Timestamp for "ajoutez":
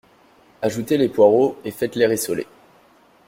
0.63-0.97